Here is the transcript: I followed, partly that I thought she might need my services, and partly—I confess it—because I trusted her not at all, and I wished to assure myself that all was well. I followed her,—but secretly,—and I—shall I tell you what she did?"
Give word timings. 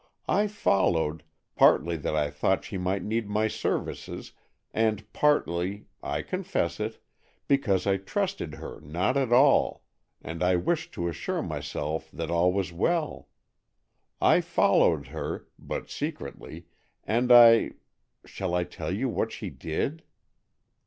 I 0.27 0.47
followed, 0.47 1.21
partly 1.55 1.95
that 1.95 2.15
I 2.15 2.31
thought 2.31 2.63
she 2.65 2.79
might 2.79 3.03
need 3.03 3.29
my 3.29 3.47
services, 3.47 4.31
and 4.73 5.05
partly—I 5.13 6.23
confess 6.23 6.79
it—because 6.79 7.85
I 7.85 7.97
trusted 7.97 8.55
her 8.55 8.81
not 8.81 9.15
at 9.15 9.31
all, 9.31 9.83
and 10.19 10.41
I 10.41 10.55
wished 10.55 10.91
to 10.95 11.07
assure 11.07 11.43
myself 11.43 12.09
that 12.13 12.31
all 12.31 12.51
was 12.51 12.73
well. 12.73 13.27
I 14.19 14.41
followed 14.41 15.09
her,—but 15.09 15.91
secretly,—and 15.91 17.31
I—shall 17.31 18.55
I 18.55 18.63
tell 18.63 18.91
you 18.91 19.07
what 19.07 19.31
she 19.31 19.51
did?" 19.51 20.01